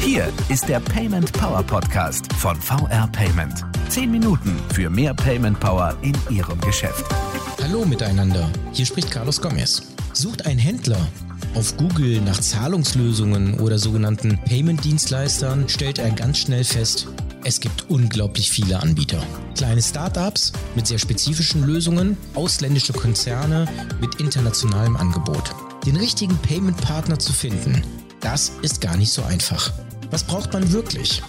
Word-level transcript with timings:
Hier 0.00 0.32
ist 0.48 0.68
der 0.68 0.80
Payment 0.80 1.32
Power 1.32 1.62
Podcast 1.62 2.32
von 2.34 2.56
VR 2.56 3.08
Payment. 3.08 3.64
Zehn 3.88 4.10
Minuten 4.10 4.56
für 4.72 4.90
mehr 4.90 5.14
Payment 5.14 5.58
Power 5.60 5.96
in 6.02 6.16
Ihrem 6.30 6.60
Geschäft. 6.60 7.04
Hallo 7.62 7.84
miteinander, 7.84 8.48
hier 8.72 8.86
spricht 8.86 9.10
Carlos 9.10 9.40
Gomez. 9.40 9.82
Sucht 10.12 10.46
ein 10.46 10.58
Händler 10.58 11.08
auf 11.54 11.76
Google 11.76 12.20
nach 12.20 12.40
Zahlungslösungen 12.40 13.60
oder 13.60 13.78
sogenannten 13.78 14.38
Payment-Dienstleistern, 14.44 15.68
stellt 15.68 15.98
er 15.98 16.10
ganz 16.10 16.38
schnell 16.38 16.64
fest, 16.64 17.08
es 17.44 17.60
gibt 17.60 17.90
unglaublich 17.90 18.50
viele 18.50 18.80
Anbieter. 18.80 19.22
Kleine 19.54 19.82
Startups 19.82 20.52
mit 20.74 20.86
sehr 20.86 20.98
spezifischen 20.98 21.62
Lösungen, 21.62 22.16
ausländische 22.34 22.94
Konzerne 22.94 23.68
mit 24.00 24.14
internationalem 24.16 24.96
Angebot. 24.96 25.54
Den 25.86 25.96
richtigen 25.96 26.38
Payment-Partner 26.38 27.18
zu 27.18 27.32
finden, 27.32 27.82
das 28.20 28.52
ist 28.62 28.80
gar 28.80 28.96
nicht 28.96 29.12
so 29.12 29.22
einfach. 29.22 29.70
Was 30.10 30.24
braucht 30.24 30.52
man 30.52 30.72
wirklich? 30.72 31.22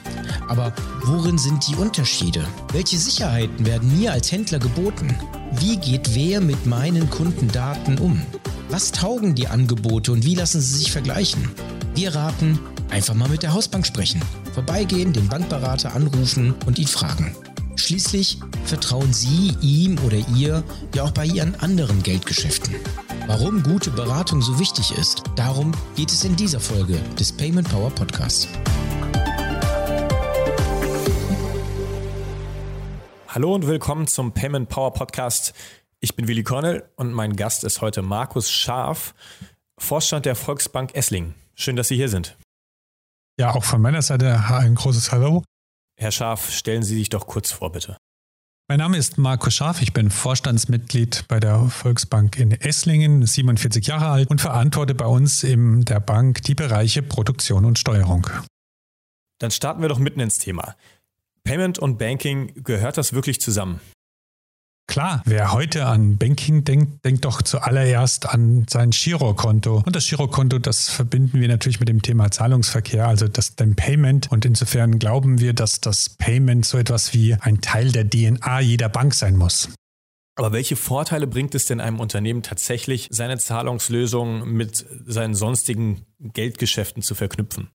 Aber 0.47 0.73
worin 1.03 1.37
sind 1.37 1.67
die 1.67 1.75
Unterschiede? 1.75 2.45
Welche 2.71 2.97
Sicherheiten 2.97 3.65
werden 3.65 3.97
mir 3.97 4.13
als 4.13 4.31
Händler 4.31 4.59
geboten? 4.59 5.17
Wie 5.59 5.75
geht 5.77 6.15
wer 6.15 6.39
mit 6.39 6.65
meinen 6.65 7.09
Kundendaten 7.09 7.97
um? 7.97 8.21
Was 8.69 8.93
taugen 8.93 9.35
die 9.35 9.47
Angebote 9.47 10.13
und 10.13 10.23
wie 10.23 10.35
lassen 10.35 10.61
sie 10.61 10.77
sich 10.77 10.91
vergleichen? 10.91 11.49
Wir 11.93 12.15
raten, 12.15 12.57
einfach 12.89 13.13
mal 13.13 13.29
mit 13.29 13.43
der 13.43 13.53
Hausbank 13.53 13.85
sprechen. 13.85 14.21
Vorbeigehen, 14.53 15.11
den 15.11 15.27
Bankberater 15.27 15.93
anrufen 15.93 16.55
und 16.65 16.79
ihn 16.79 16.87
fragen. 16.87 17.35
Schließlich 17.75 18.39
vertrauen 18.63 19.11
Sie 19.11 19.53
ihm 19.61 19.99
oder 20.05 20.17
ihr 20.33 20.63
ja 20.93 21.03
auch 21.03 21.11
bei 21.11 21.25
Ihren 21.25 21.55
anderen 21.55 22.01
Geldgeschäften. 22.03 22.75
Warum 23.27 23.63
gute 23.63 23.89
Beratung 23.89 24.39
so 24.43 24.59
wichtig 24.59 24.95
ist, 24.95 25.23
darum 25.35 25.71
geht 25.95 26.11
es 26.11 26.23
in 26.23 26.35
dieser 26.35 26.59
Folge 26.59 26.99
des 27.19 27.35
Payment 27.35 27.67
Power 27.67 27.89
Podcasts. 27.89 28.47
Hallo 33.27 33.55
und 33.55 33.65
willkommen 33.65 34.05
zum 34.05 34.31
Payment 34.31 34.69
Power 34.69 34.93
Podcast. 34.93 35.55
Ich 36.01 36.15
bin 36.15 36.27
Willi 36.27 36.43
Cornell 36.43 36.87
und 36.97 37.13
mein 37.13 37.35
Gast 37.35 37.63
ist 37.63 37.81
heute 37.81 38.03
Markus 38.03 38.51
Scharf, 38.51 39.15
Vorstand 39.79 40.27
der 40.27 40.35
Volksbank 40.35 40.93
Esslingen. 40.93 41.33
Schön, 41.55 41.75
dass 41.75 41.87
Sie 41.87 41.95
hier 41.95 42.09
sind. 42.09 42.37
Ja, 43.39 43.55
auch 43.55 43.63
von 43.63 43.81
meiner 43.81 44.03
Seite 44.03 44.39
ein 44.49 44.75
großes 44.75 45.11
Hallo. 45.11 45.43
Herr 45.97 46.11
Scharf, 46.11 46.51
stellen 46.51 46.83
Sie 46.83 46.95
sich 46.95 47.09
doch 47.09 47.25
kurz 47.25 47.51
vor, 47.51 47.71
bitte. 47.71 47.97
Mein 48.67 48.79
Name 48.79 48.97
ist 48.97 49.19
Markus 49.19 49.53
Scharf, 49.53 49.83
ich 49.83 49.93
bin 49.93 50.09
Vorstandsmitglied 50.09 51.25
bei 51.27 51.39
der 51.39 51.65
Volksbank 51.65 52.39
in 52.39 52.49
Esslingen, 52.49 53.23
47 53.23 53.85
Jahre 53.85 54.07
alt 54.07 54.31
und 54.31 54.41
verantworte 54.41 54.95
bei 54.95 55.05
uns 55.05 55.43
in 55.43 55.85
der 55.85 55.99
Bank 55.99 56.41
die 56.41 56.55
Bereiche 56.55 57.03
Produktion 57.03 57.63
und 57.63 57.77
Steuerung. 57.77 58.27
Dann 59.37 59.51
starten 59.51 59.83
wir 59.83 59.89
doch 59.89 59.99
mitten 59.99 60.19
ins 60.19 60.39
Thema. 60.39 60.75
Payment 61.43 61.77
und 61.77 61.99
Banking, 61.99 62.63
gehört 62.63 62.97
das 62.97 63.13
wirklich 63.13 63.39
zusammen? 63.39 63.81
Klar, 64.87 65.23
wer 65.25 65.51
heute 65.51 65.87
an 65.87 66.17
Banking 66.17 66.63
denkt, 66.63 67.03
denkt 67.03 67.25
doch 67.25 67.41
zuallererst 67.41 68.29
an 68.29 68.65
sein 68.69 68.91
Girokonto. 68.91 69.83
Und 69.85 69.95
das 69.95 70.07
Girokonto, 70.07 70.59
das 70.59 70.89
verbinden 70.89 71.41
wir 71.41 71.47
natürlich 71.47 71.79
mit 71.79 71.89
dem 71.89 72.01
Thema 72.01 72.31
Zahlungsverkehr, 72.31 73.07
also 73.07 73.27
das 73.27 73.55
dem 73.55 73.75
Payment. 73.75 74.31
Und 74.31 74.45
insofern 74.45 74.99
glauben 74.99 75.39
wir, 75.39 75.53
dass 75.53 75.81
das 75.81 76.09
Payment 76.09 76.65
so 76.65 76.77
etwas 76.77 77.13
wie 77.13 77.33
ein 77.33 77.61
Teil 77.61 77.91
der 77.91 78.09
DNA 78.09 78.59
jeder 78.61 78.89
Bank 78.89 79.15
sein 79.15 79.35
muss. 79.35 79.69
Aber 80.37 80.51
welche 80.51 80.75
Vorteile 80.75 81.27
bringt 81.27 81.55
es 81.55 81.65
denn 81.65 81.79
einem 81.79 81.99
Unternehmen 81.99 82.43
tatsächlich, 82.43 83.07
seine 83.09 83.37
Zahlungslösung 83.37 84.51
mit 84.51 84.85
seinen 85.05 85.33
sonstigen 85.33 86.05
Geldgeschäften 86.19 87.01
zu 87.01 87.15
verknüpfen? 87.15 87.69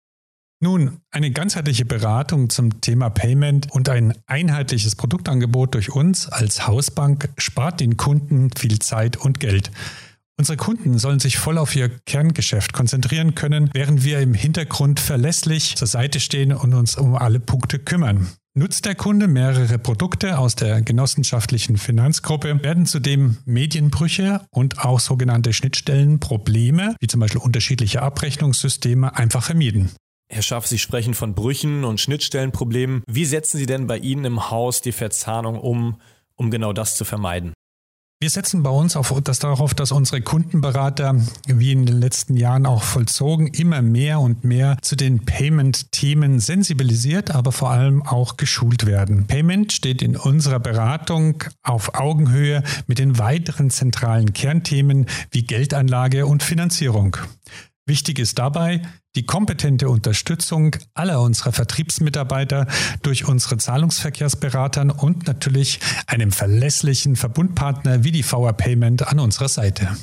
Nun, 0.63 1.01
eine 1.11 1.31
ganzheitliche 1.31 1.87
Beratung 1.87 2.51
zum 2.51 2.83
Thema 2.83 3.09
Payment 3.09 3.73
und 3.73 3.89
ein 3.89 4.13
einheitliches 4.27 4.95
Produktangebot 4.95 5.75
durch 5.75 5.91
uns 5.91 6.29
als 6.29 6.67
Hausbank 6.67 7.31
spart 7.39 7.81
den 7.81 7.97
Kunden 7.97 8.51
viel 8.55 8.79
Zeit 8.79 9.17
und 9.17 9.41
Geld. 9.41 9.71
Unsere 10.37 10.59
Kunden 10.59 10.99
sollen 10.99 11.19
sich 11.19 11.39
voll 11.39 11.57
auf 11.57 11.75
ihr 11.75 11.89
Kerngeschäft 12.05 12.75
konzentrieren 12.75 13.35
können, 13.35 13.71
während 13.73 14.05
wir 14.05 14.21
im 14.21 14.35
Hintergrund 14.35 15.01
verlässlich 15.01 15.77
zur 15.77 15.89
Seite 15.89 16.21
stehen 16.21 16.53
und 16.53 16.75
uns 16.75 16.95
um 16.95 17.15
alle 17.15 17.41
Punkte 17.41 17.79
kümmern. 17.79 18.29
Nutzt 18.55 18.85
der 18.85 18.95
Kunde 18.95 19.29
mehrere 19.29 19.79
Produkte 19.79 20.37
aus 20.37 20.57
der 20.57 20.83
genossenschaftlichen 20.83 21.79
Finanzgruppe, 21.79 22.63
werden 22.63 22.85
zudem 22.85 23.39
Medienbrüche 23.47 24.43
und 24.51 24.81
auch 24.81 25.01
sogenannte 25.01 25.55
Schnittstellenprobleme, 25.55 26.97
wie 27.01 27.07
zum 27.07 27.21
Beispiel 27.21 27.41
unterschiedliche 27.41 28.03
Abrechnungssysteme, 28.03 29.17
einfach 29.17 29.43
vermieden. 29.43 29.91
Herr 30.33 30.43
Schaff, 30.43 30.69
Sie 30.69 30.79
sprechen 30.79 31.15
von 31.15 31.35
Brüchen 31.35 31.83
und 31.83 32.01
Schnittstellenproblemen. 32.01 33.03
Wie 33.09 33.25
setzen 33.25 33.59
Sie 33.59 33.67
denn 33.67 33.89
bei 33.89 33.99
Ihnen 33.99 34.25
im 34.25 34.51
Haus 34.51 34.81
die 34.81 34.93
Verzahnung 34.93 35.59
um, 35.59 36.01
um 36.37 36.53
genau 36.53 36.73
das 36.73 36.97
zu 36.97 37.05
vermeiden? 37.05 37.53
Wir 38.23 38.31
setzen 38.31 38.63
bei 38.63 38.71
uns 38.71 38.97
auf 38.97 39.13
das 39.25 39.41
darauf, 39.41 39.75
dass 39.75 39.93
unsere 39.93 40.21
Kundenberater, 40.21 41.17
wie 41.47 41.73
in 41.73 41.87
den 41.87 42.01
letzten 42.01 42.37
Jahren 42.37 42.67
auch 42.67 42.83
vollzogen, 42.83 43.49
immer 43.49 43.83
mehr 43.83 44.21
und 44.21 44.45
mehr 44.45 44.77
zu 44.83 44.95
den 44.95 45.25
Payment-Themen 45.25 46.39
sensibilisiert, 46.39 47.35
aber 47.35 47.51
vor 47.51 47.71
allem 47.71 48.03
auch 48.03 48.37
geschult 48.37 48.87
werden. 48.87 49.27
Payment 49.27 49.73
steht 49.73 50.01
in 50.01 50.17
unserer 50.17 50.61
Beratung 50.61 51.43
auf 51.63 51.95
Augenhöhe 51.95 52.63
mit 52.87 52.99
den 52.99 53.19
weiteren 53.19 53.71
zentralen 53.71 54.33
Kernthemen 54.33 55.07
wie 55.31 55.43
Geldanlage 55.43 56.27
und 56.27 56.43
Finanzierung. 56.43 57.17
Wichtig 57.91 58.21
ist 58.21 58.39
dabei 58.39 58.83
die 59.17 59.27
kompetente 59.27 59.89
Unterstützung 59.89 60.77
aller 60.95 61.21
unserer 61.21 61.51
Vertriebsmitarbeiter 61.51 62.69
durch 63.03 63.27
unsere 63.27 63.57
Zahlungsverkehrsberatern 63.57 64.93
und 64.93 65.27
natürlich 65.27 65.81
einem 66.07 66.31
verlässlichen 66.31 67.17
Verbundpartner 67.17 68.05
wie 68.05 68.13
die 68.13 68.23
VR 68.23 68.53
Payment 68.53 69.09
an 69.09 69.19
unserer 69.19 69.49
Seite. 69.49 69.97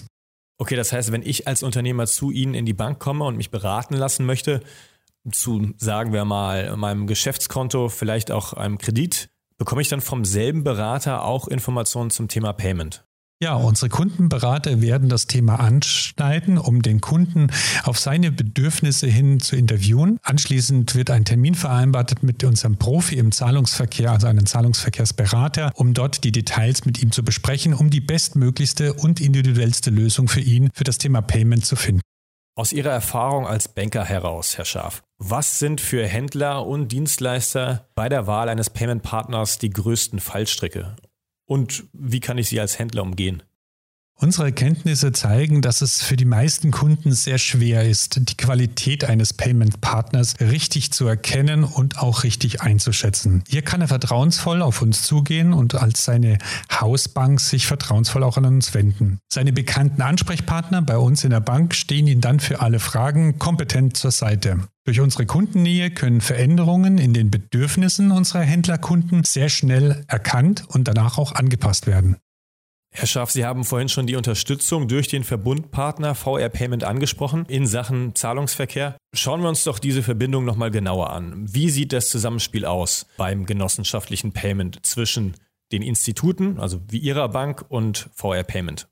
Okay, 0.57 0.75
das 0.75 0.91
heißt, 0.91 1.13
wenn 1.13 1.21
ich 1.21 1.47
als 1.47 1.63
Unternehmer 1.63 2.07
zu 2.07 2.29
Ihnen 2.29 2.55
in 2.55 2.65
die 2.65 2.73
Bank 2.73 2.99
komme 2.99 3.23
und 3.23 3.37
mich 3.37 3.51
beraten 3.51 3.93
lassen 3.93 4.25
möchte, 4.25 4.59
zu, 5.31 5.73
sagen 5.77 6.11
wir 6.11 6.25
mal, 6.25 6.75
meinem 6.75 7.07
Geschäftskonto, 7.07 7.87
vielleicht 7.87 8.31
auch 8.31 8.51
einem 8.51 8.79
Kredit, 8.79 9.29
bekomme 9.57 9.81
ich 9.81 9.87
dann 9.87 10.01
vom 10.01 10.25
selben 10.25 10.65
Berater 10.65 11.23
auch 11.23 11.47
Informationen 11.47 12.09
zum 12.09 12.27
Thema 12.27 12.51
Payment? 12.51 13.06
Ja, 13.39 13.53
unsere 13.53 13.89
Kundenberater 13.89 14.81
werden 14.81 15.09
das 15.09 15.27
Thema 15.27 15.59
anschneiden, 15.59 16.57
um 16.57 16.81
den 16.81 17.01
Kunden 17.01 17.51
auf 17.83 17.99
seine 17.99 18.31
Bedürfnisse 18.31 19.05
hin 19.05 19.39
zu 19.39 19.55
interviewen. 19.55 20.17
Anschließend 20.23 20.95
wird 20.95 21.11
ein 21.11 21.23
Termin 21.23 21.53
vereinbart 21.53 22.23
mit 22.23 22.43
unserem 22.43 22.77
Profi 22.77 23.17
im 23.17 23.31
Zahlungsverkehr, 23.31 24.11
also 24.11 24.25
einem 24.25 24.47
Zahlungsverkehrsberater, 24.47 25.71
um 25.75 25.93
dort 25.93 26.23
die 26.23 26.31
Details 26.31 26.85
mit 26.85 26.99
ihm 27.03 27.11
zu 27.11 27.23
besprechen, 27.23 27.75
um 27.75 27.91
die 27.91 28.01
bestmöglichste 28.01 28.95
und 28.95 29.21
individuellste 29.21 29.91
Lösung 29.91 30.27
für 30.27 30.41
ihn 30.41 30.71
für 30.73 30.83
das 30.83 30.97
Thema 30.97 31.21
Payment 31.21 31.63
zu 31.63 31.75
finden. 31.75 32.01
Aus 32.55 32.73
Ihrer 32.73 32.89
Erfahrung 32.89 33.45
als 33.45 33.67
Banker 33.67 34.03
heraus, 34.03 34.57
Herr 34.57 34.65
Scharf, 34.65 35.03
was 35.19 35.59
sind 35.59 35.79
für 35.79 36.07
Händler 36.07 36.65
und 36.65 36.91
Dienstleister 36.91 37.87
bei 37.93 38.09
der 38.09 38.25
Wahl 38.25 38.49
eines 38.49 38.71
Payment-Partners 38.71 39.59
die 39.59 39.69
größten 39.69 40.19
Fallstricke? 40.19 40.95
Und 41.47 41.85
wie 41.93 42.19
kann 42.19 42.37
ich 42.37 42.49
sie 42.49 42.59
als 42.59 42.77
Händler 42.77 43.01
umgehen? 43.01 43.41
Unsere 44.19 44.45
Erkenntnisse 44.45 45.11
zeigen, 45.11 45.61
dass 45.61 45.81
es 45.81 46.01
für 46.01 46.17
die 46.17 46.25
meisten 46.25 46.71
Kunden 46.71 47.11
sehr 47.11 47.37
schwer 47.37 47.87
ist, 47.87 48.19
die 48.29 48.35
Qualität 48.35 49.03
eines 49.03 49.31
Payment-Partners 49.31 50.39
richtig 50.39 50.91
zu 50.91 51.05
erkennen 51.05 51.63
und 51.63 51.99
auch 51.99 52.23
richtig 52.23 52.61
einzuschätzen. 52.61 53.43
Hier 53.47 53.61
kann 53.61 53.81
er 53.81 53.87
vertrauensvoll 53.87 54.63
auf 54.63 54.81
uns 54.81 55.03
zugehen 55.03 55.53
und 55.53 55.75
als 55.75 56.03
seine 56.03 56.39
Hausbank 56.71 57.39
sich 57.39 57.67
vertrauensvoll 57.67 58.23
auch 58.23 58.37
an 58.37 58.45
uns 58.45 58.73
wenden. 58.73 59.19
Seine 59.31 59.53
bekannten 59.53 60.01
Ansprechpartner 60.01 60.81
bei 60.81 60.97
uns 60.97 61.23
in 61.23 61.29
der 61.29 61.39
Bank 61.39 61.75
stehen 61.75 62.07
ihm 62.07 62.19
dann 62.19 62.39
für 62.39 62.59
alle 62.59 62.79
Fragen 62.79 63.37
kompetent 63.37 63.97
zur 63.97 64.09
Seite. 64.09 64.61
Durch 64.83 64.99
unsere 64.99 65.27
Kundennähe 65.27 65.91
können 65.91 66.21
Veränderungen 66.21 66.97
in 66.97 67.13
den 67.13 67.29
Bedürfnissen 67.29 68.09
unserer 68.09 68.41
Händlerkunden 68.41 69.25
sehr 69.25 69.49
schnell 69.49 70.05
erkannt 70.07 70.63
und 70.69 70.87
danach 70.87 71.19
auch 71.19 71.33
angepasst 71.33 71.85
werden. 71.85 72.15
Herr 72.91 73.07
Schaff, 73.07 73.31
Sie 73.31 73.45
haben 73.45 73.63
vorhin 73.63 73.89
schon 73.89 74.07
die 74.07 74.15
Unterstützung 74.15 74.87
durch 74.87 75.07
den 75.07 75.23
Verbundpartner 75.23 76.15
VR 76.15 76.49
Payment 76.49 76.83
angesprochen 76.83 77.45
in 77.47 77.67
Sachen 77.67 78.15
Zahlungsverkehr. 78.15 78.97
Schauen 79.13 79.41
wir 79.41 79.49
uns 79.49 79.63
doch 79.63 79.79
diese 79.79 80.01
Verbindung 80.01 80.45
nochmal 80.45 80.71
genauer 80.71 81.11
an. 81.11 81.45
Wie 81.47 81.69
sieht 81.69 81.93
das 81.93 82.09
Zusammenspiel 82.09 82.65
aus 82.65 83.05
beim 83.17 83.45
genossenschaftlichen 83.45 84.31
Payment 84.31 84.85
zwischen 84.85 85.35
den 85.71 85.81
Instituten, 85.81 86.59
also 86.59 86.81
wie 86.89 86.99
Ihrer 86.99 87.29
Bank 87.29 87.65
und 87.69 88.09
VR 88.15 88.43
Payment? 88.43 88.87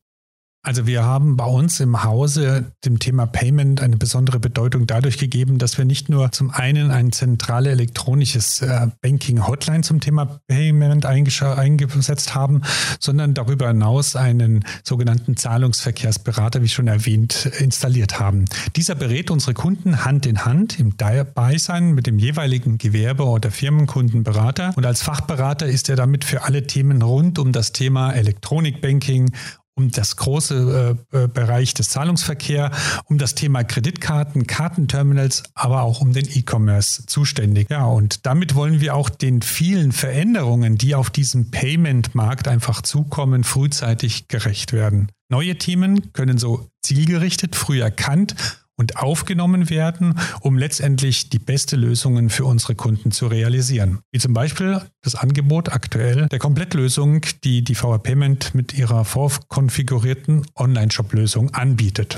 Also 0.65 0.87
wir 0.87 1.03
haben 1.03 1.37
bei 1.37 1.45
uns 1.45 1.79
im 1.79 2.03
Hause 2.03 2.71
dem 2.85 2.97
Thema 2.97 3.27
Payment 3.27 3.81
eine 3.81 3.97
besondere 3.97 4.39
Bedeutung 4.39 4.87
dadurch 4.87 5.19
gegeben, 5.19 5.59
dass 5.59 5.77
wir 5.77 5.85
nicht 5.85 6.09
nur 6.09 6.31
zum 6.31 6.49
einen 6.49 6.89
ein 6.89 7.11
zentrale 7.11 7.69
elektronisches 7.69 8.63
äh, 8.63 8.87
Banking-Hotline 9.01 9.81
zum 9.81 9.99
Thema 9.99 10.39
Payment 10.47 11.05
eingesetzt 11.05 12.33
haben, 12.33 12.63
sondern 12.99 13.35
darüber 13.35 13.67
hinaus 13.67 14.15
einen 14.15 14.65
sogenannten 14.83 15.37
Zahlungsverkehrsberater, 15.37 16.63
wie 16.63 16.67
schon 16.67 16.87
erwähnt, 16.87 17.45
installiert 17.59 18.19
haben. 18.19 18.45
Dieser 18.75 18.95
berät 18.95 19.29
unsere 19.29 19.53
Kunden 19.53 20.03
Hand 20.03 20.25
in 20.25 20.45
Hand 20.45 20.79
im 20.79 20.95
Beisein 21.35 21.91
mit 21.91 22.07
dem 22.07 22.17
jeweiligen 22.17 22.79
Gewerbe- 22.79 23.25
oder 23.25 23.51
Firmenkundenberater 23.51 24.73
und 24.75 24.85
als 24.87 25.03
Fachberater 25.03 25.67
ist 25.67 25.89
er 25.89 25.95
damit 25.95 26.25
für 26.25 26.41
alle 26.41 26.65
Themen 26.65 27.03
rund 27.03 27.37
um 27.37 27.51
das 27.51 27.71
Thema 27.71 28.13
Elektronikbanking 28.13 29.31
um 29.75 29.91
das 29.91 30.15
große 30.15 30.97
äh, 31.11 31.23
äh, 31.23 31.27
Bereich 31.27 31.73
des 31.73 31.89
Zahlungsverkehrs, 31.89 32.75
um 33.05 33.17
das 33.17 33.35
Thema 33.35 33.63
Kreditkarten, 33.63 34.47
Kartenterminals, 34.47 35.43
aber 35.53 35.83
auch 35.83 36.01
um 36.01 36.13
den 36.13 36.27
E-Commerce 36.27 37.05
zuständig. 37.05 37.69
Ja, 37.69 37.85
und 37.85 38.25
damit 38.25 38.55
wollen 38.55 38.79
wir 38.79 38.95
auch 38.95 39.09
den 39.09 39.41
vielen 39.41 39.91
Veränderungen, 39.91 40.77
die 40.77 40.95
auf 40.95 41.09
diesem 41.09 41.51
Payment-Markt 41.51 42.47
einfach 42.47 42.81
zukommen, 42.81 43.43
frühzeitig 43.43 44.27
gerecht 44.27 44.71
werden. 44.71 45.11
Neue 45.29 45.57
Themen 45.57 46.13
können 46.13 46.37
so 46.37 46.69
zielgerichtet, 46.81 47.55
früh 47.55 47.81
erkannt 47.81 48.35
und 48.77 48.97
aufgenommen 48.97 49.69
werden, 49.69 50.19
um 50.41 50.57
letztendlich 50.57 51.29
die 51.29 51.39
beste 51.39 51.75
Lösungen 51.75 52.29
für 52.29 52.45
unsere 52.45 52.75
Kunden 52.75 53.11
zu 53.11 53.27
realisieren. 53.27 53.99
Wie 54.11 54.19
zum 54.19 54.33
Beispiel 54.33 54.81
das 55.01 55.15
Angebot 55.15 55.69
aktuell 55.69 56.27
der 56.27 56.39
Komplettlösung, 56.39 57.21
die 57.43 57.63
die 57.63 57.75
VR 57.75 57.99
Payment 57.99 58.53
mit 58.53 58.77
ihrer 58.77 59.05
vorkonfigurierten 59.05 60.45
Online-Shop-Lösung 60.55 61.53
anbietet. 61.53 62.17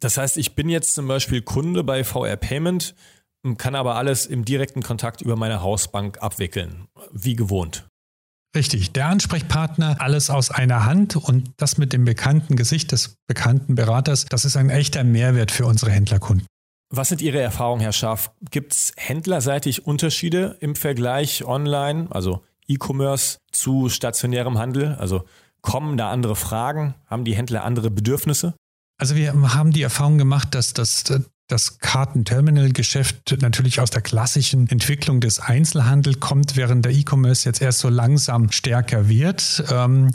Das 0.00 0.16
heißt, 0.16 0.36
ich 0.36 0.54
bin 0.54 0.68
jetzt 0.68 0.94
zum 0.94 1.06
Beispiel 1.06 1.42
Kunde 1.42 1.84
bei 1.84 2.02
VR 2.02 2.36
Payment, 2.36 2.94
kann 3.56 3.74
aber 3.74 3.96
alles 3.96 4.26
im 4.26 4.44
direkten 4.44 4.82
Kontakt 4.82 5.20
über 5.20 5.36
meine 5.36 5.62
Hausbank 5.62 6.22
abwickeln, 6.22 6.86
wie 7.12 7.36
gewohnt. 7.36 7.86
Richtig, 8.54 8.92
der 8.92 9.06
Ansprechpartner, 9.06 9.96
alles 10.00 10.28
aus 10.28 10.50
einer 10.50 10.84
Hand 10.84 11.16
und 11.16 11.50
das 11.56 11.78
mit 11.78 11.94
dem 11.94 12.04
bekannten 12.04 12.54
Gesicht 12.54 12.92
des 12.92 13.16
bekannten 13.26 13.74
Beraters, 13.74 14.26
das 14.26 14.44
ist 14.44 14.56
ein 14.56 14.68
echter 14.68 15.04
Mehrwert 15.04 15.50
für 15.50 15.64
unsere 15.64 15.90
Händlerkunden. 15.90 16.46
Was 16.90 17.08
sind 17.08 17.22
Ihre 17.22 17.40
Erfahrungen, 17.40 17.80
Herr 17.80 17.92
Schaaf? 17.92 18.32
Gibt 18.50 18.74
es 18.74 18.92
händlerseitig 18.98 19.86
Unterschiede 19.86 20.58
im 20.60 20.74
Vergleich 20.74 21.42
online, 21.46 22.08
also 22.10 22.42
E-Commerce 22.68 23.38
zu 23.50 23.88
stationärem 23.88 24.58
Handel? 24.58 24.96
Also 24.96 25.24
kommen 25.62 25.96
da 25.96 26.10
andere 26.10 26.36
Fragen? 26.36 26.94
Haben 27.06 27.24
die 27.24 27.34
Händler 27.34 27.64
andere 27.64 27.90
Bedürfnisse? 27.90 28.54
Also 28.98 29.16
wir 29.16 29.32
haben 29.54 29.72
die 29.72 29.80
Erfahrung 29.80 30.18
gemacht, 30.18 30.54
dass 30.54 30.74
das 30.74 31.04
das 31.48 31.78
Kartenterminal-Geschäft 31.78 33.38
natürlich 33.40 33.80
aus 33.80 33.90
der 33.90 34.02
klassischen 34.02 34.68
Entwicklung 34.68 35.20
des 35.20 35.40
Einzelhandels 35.40 36.20
kommt, 36.20 36.56
während 36.56 36.84
der 36.84 36.92
E-Commerce 36.92 37.48
jetzt 37.48 37.60
erst 37.60 37.80
so 37.80 37.88
langsam 37.88 38.52
stärker 38.52 39.08
wird. 39.08 39.64
Ähm, 39.70 40.10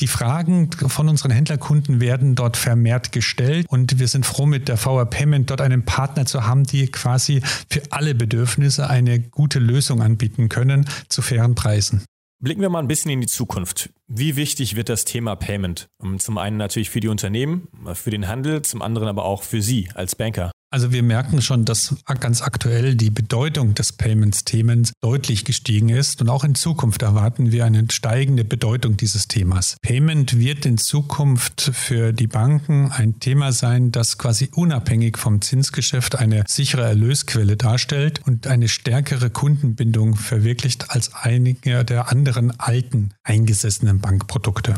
die 0.00 0.06
Fragen 0.06 0.70
von 0.72 1.08
unseren 1.08 1.32
Händlerkunden 1.32 2.00
werden 2.00 2.34
dort 2.34 2.56
vermehrt 2.56 3.12
gestellt 3.12 3.66
und 3.68 3.98
wir 3.98 4.08
sind 4.08 4.26
froh, 4.26 4.46
mit 4.46 4.68
der 4.68 4.76
VR 4.76 5.06
Payment 5.06 5.50
dort 5.50 5.60
einen 5.60 5.84
Partner 5.84 6.26
zu 6.26 6.46
haben, 6.46 6.64
die 6.64 6.86
quasi 6.86 7.42
für 7.68 7.82
alle 7.90 8.14
Bedürfnisse 8.14 8.88
eine 8.88 9.20
gute 9.20 9.58
Lösung 9.58 10.02
anbieten 10.02 10.48
können 10.48 10.88
zu 11.08 11.22
fairen 11.22 11.54
Preisen. 11.54 12.04
Blicken 12.38 12.60
wir 12.60 12.68
mal 12.68 12.80
ein 12.80 12.88
bisschen 12.88 13.10
in 13.10 13.22
die 13.22 13.26
Zukunft. 13.26 13.90
Wie 14.08 14.36
wichtig 14.36 14.76
wird 14.76 14.90
das 14.90 15.06
Thema 15.06 15.36
Payment? 15.36 15.88
Zum 16.18 16.36
einen 16.36 16.58
natürlich 16.58 16.90
für 16.90 17.00
die 17.00 17.08
Unternehmen, 17.08 17.68
für 17.94 18.10
den 18.10 18.28
Handel, 18.28 18.60
zum 18.60 18.82
anderen 18.82 19.08
aber 19.08 19.24
auch 19.24 19.42
für 19.42 19.62
Sie 19.62 19.88
als 19.94 20.14
Banker. 20.14 20.52
Also 20.70 20.90
wir 20.90 21.02
merken 21.04 21.42
schon, 21.42 21.64
dass 21.64 21.94
ganz 22.20 22.42
aktuell 22.42 22.96
die 22.96 23.10
Bedeutung 23.10 23.74
des 23.74 23.92
Payments-Themens 23.92 24.92
deutlich 25.00 25.44
gestiegen 25.44 25.90
ist 25.90 26.20
und 26.20 26.28
auch 26.28 26.42
in 26.42 26.56
Zukunft 26.56 27.02
erwarten 27.02 27.52
wir 27.52 27.64
eine 27.64 27.86
steigende 27.90 28.44
Bedeutung 28.44 28.96
dieses 28.96 29.28
Themas. 29.28 29.76
Payment 29.80 30.38
wird 30.38 30.66
in 30.66 30.76
Zukunft 30.76 31.70
für 31.72 32.12
die 32.12 32.26
Banken 32.26 32.90
ein 32.90 33.20
Thema 33.20 33.52
sein, 33.52 33.92
das 33.92 34.18
quasi 34.18 34.50
unabhängig 34.52 35.18
vom 35.18 35.40
Zinsgeschäft 35.40 36.16
eine 36.16 36.42
sichere 36.48 36.82
Erlösquelle 36.82 37.56
darstellt 37.56 38.20
und 38.26 38.48
eine 38.48 38.68
stärkere 38.68 39.30
Kundenbindung 39.30 40.16
verwirklicht 40.16 40.90
als 40.90 41.14
einige 41.14 41.84
der 41.84 42.10
anderen 42.10 42.58
alten 42.58 43.10
eingesessenen 43.22 44.00
Bankprodukte. 44.00 44.74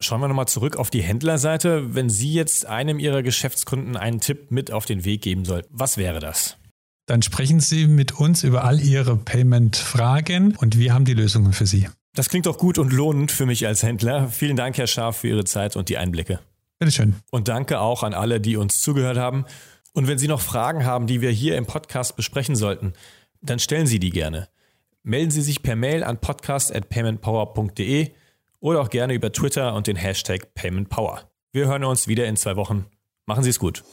Schauen 0.00 0.20
wir 0.20 0.28
nochmal 0.28 0.48
zurück 0.48 0.76
auf 0.76 0.90
die 0.90 1.02
Händlerseite. 1.02 1.94
Wenn 1.94 2.10
Sie 2.10 2.32
jetzt 2.32 2.66
einem 2.66 2.98
Ihrer 2.98 3.22
Geschäftskunden 3.22 3.96
einen 3.96 4.20
Tipp 4.20 4.50
mit 4.50 4.70
auf 4.70 4.84
den 4.84 5.04
Weg 5.04 5.22
geben 5.22 5.44
sollten, 5.44 5.68
was 5.70 5.96
wäre 5.96 6.20
das? 6.20 6.58
Dann 7.06 7.22
sprechen 7.22 7.60
Sie 7.60 7.86
mit 7.86 8.12
uns 8.12 8.44
über 8.44 8.64
all 8.64 8.80
Ihre 8.80 9.16
Payment-Fragen 9.16 10.56
und 10.56 10.78
wir 10.78 10.94
haben 10.94 11.04
die 11.04 11.14
Lösungen 11.14 11.52
für 11.52 11.66
Sie. 11.66 11.88
Das 12.14 12.28
klingt 12.28 12.46
doch 12.46 12.58
gut 12.58 12.78
und 12.78 12.92
lohnend 12.92 13.32
für 13.32 13.44
mich 13.44 13.66
als 13.66 13.82
Händler. 13.82 14.28
Vielen 14.28 14.56
Dank, 14.56 14.78
Herr 14.78 14.86
Scharf, 14.86 15.18
für 15.18 15.28
Ihre 15.28 15.44
Zeit 15.44 15.76
und 15.76 15.88
die 15.88 15.98
Einblicke. 15.98 16.38
Bitteschön. 16.78 17.16
Und 17.30 17.48
danke 17.48 17.80
auch 17.80 18.02
an 18.02 18.14
alle, 18.14 18.40
die 18.40 18.56
uns 18.56 18.80
zugehört 18.80 19.18
haben. 19.18 19.44
Und 19.92 20.06
wenn 20.06 20.18
Sie 20.18 20.28
noch 20.28 20.40
Fragen 20.40 20.84
haben, 20.84 21.06
die 21.06 21.20
wir 21.20 21.30
hier 21.30 21.56
im 21.56 21.66
Podcast 21.66 22.16
besprechen 22.16 22.56
sollten, 22.56 22.94
dann 23.42 23.58
stellen 23.58 23.86
Sie 23.86 23.98
die 23.98 24.10
gerne. 24.10 24.48
Melden 25.02 25.30
Sie 25.30 25.42
sich 25.42 25.62
per 25.62 25.76
Mail 25.76 26.02
an 26.04 26.18
podcast.paymentpower.de 26.20 28.10
oder 28.64 28.80
auch 28.80 28.88
gerne 28.88 29.12
über 29.12 29.30
Twitter 29.30 29.74
und 29.74 29.86
den 29.86 29.96
Hashtag 29.96 30.54
PaymentPower. 30.54 31.30
Wir 31.52 31.66
hören 31.66 31.84
uns 31.84 32.08
wieder 32.08 32.24
in 32.24 32.36
zwei 32.36 32.56
Wochen. 32.56 32.86
Machen 33.26 33.44
Sie 33.44 33.50
es 33.50 33.58
gut. 33.58 33.84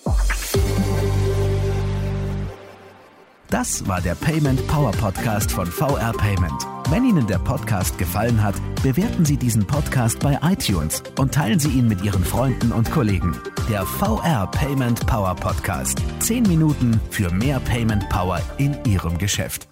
Das 3.49 3.85
war 3.85 3.99
der 3.99 4.15
Payment 4.15 4.65
Power 4.67 4.91
Podcast 4.91 5.51
von 5.51 5.65
VR 5.65 6.13
Payment. 6.13 6.65
Wenn 6.89 7.03
Ihnen 7.03 7.27
der 7.27 7.39
Podcast 7.39 7.97
gefallen 7.97 8.41
hat, 8.41 8.55
bewerten 8.81 9.25
Sie 9.25 9.35
diesen 9.35 9.67
Podcast 9.67 10.19
bei 10.19 10.39
iTunes 10.41 11.03
und 11.19 11.33
teilen 11.33 11.59
Sie 11.59 11.69
ihn 11.69 11.89
mit 11.89 12.01
Ihren 12.01 12.23
Freunden 12.23 12.71
und 12.71 12.89
Kollegen. 12.91 13.37
Der 13.69 13.85
VR 13.85 14.47
Payment 14.47 15.05
Power 15.05 15.35
Podcast. 15.35 16.01
Zehn 16.19 16.43
Minuten 16.43 17.01
für 17.09 17.29
mehr 17.29 17.59
Payment 17.59 18.07
Power 18.07 18.41
in 18.57 18.77
Ihrem 18.85 19.17
Geschäft. 19.17 19.67